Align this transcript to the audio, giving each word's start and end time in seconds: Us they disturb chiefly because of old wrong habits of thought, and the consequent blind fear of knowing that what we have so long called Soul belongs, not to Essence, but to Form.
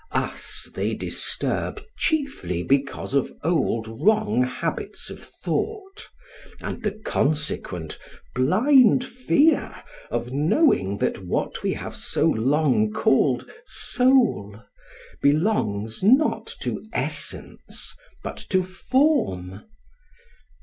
Us 0.13 0.67
they 0.73 0.95
disturb 0.95 1.79
chiefly 1.95 2.63
because 2.63 3.13
of 3.13 3.31
old 3.43 3.87
wrong 3.87 4.41
habits 4.41 5.11
of 5.11 5.19
thought, 5.19 6.07
and 6.59 6.81
the 6.81 6.93
consequent 6.93 7.99
blind 8.33 9.05
fear 9.05 9.83
of 10.09 10.31
knowing 10.31 10.97
that 10.97 11.23
what 11.23 11.61
we 11.61 11.73
have 11.73 11.95
so 11.95 12.25
long 12.25 12.91
called 12.91 13.47
Soul 13.67 14.63
belongs, 15.21 16.01
not 16.01 16.47
to 16.61 16.83
Essence, 16.93 17.93
but 18.23 18.37
to 18.49 18.63
Form. 18.63 19.65